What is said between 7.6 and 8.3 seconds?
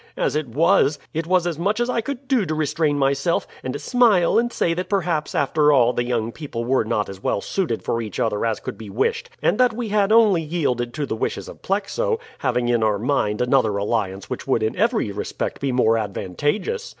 for each